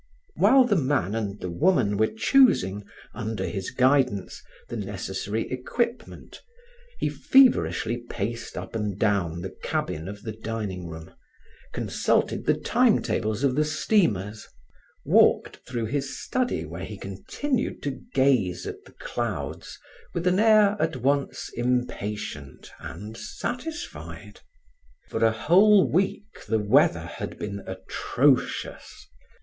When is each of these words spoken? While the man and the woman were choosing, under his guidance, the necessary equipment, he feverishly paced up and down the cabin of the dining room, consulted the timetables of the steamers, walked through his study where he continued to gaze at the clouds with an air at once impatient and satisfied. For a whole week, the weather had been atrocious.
While 0.33 0.63
the 0.63 0.75
man 0.75 1.13
and 1.13 1.39
the 1.39 1.51
woman 1.51 1.95
were 1.95 2.07
choosing, 2.11 2.85
under 3.13 3.45
his 3.45 3.69
guidance, 3.69 4.41
the 4.67 4.75
necessary 4.75 5.47
equipment, 5.51 6.41
he 6.97 7.07
feverishly 7.07 7.97
paced 8.09 8.57
up 8.57 8.75
and 8.75 8.97
down 8.97 9.41
the 9.41 9.55
cabin 9.61 10.07
of 10.07 10.23
the 10.23 10.31
dining 10.31 10.87
room, 10.87 11.13
consulted 11.71 12.47
the 12.47 12.55
timetables 12.55 13.43
of 13.43 13.53
the 13.53 13.63
steamers, 13.63 14.47
walked 15.05 15.57
through 15.67 15.85
his 15.85 16.17
study 16.19 16.65
where 16.65 16.83
he 16.83 16.97
continued 16.97 17.83
to 17.83 18.01
gaze 18.15 18.65
at 18.65 18.83
the 18.85 18.93
clouds 18.93 19.77
with 20.15 20.25
an 20.25 20.39
air 20.39 20.75
at 20.79 20.95
once 20.95 21.51
impatient 21.55 22.71
and 22.79 23.15
satisfied. 23.17 24.39
For 25.09 25.23
a 25.23 25.29
whole 25.29 25.87
week, 25.87 26.43
the 26.47 26.57
weather 26.57 27.05
had 27.05 27.37
been 27.37 27.61
atrocious. 27.67 29.05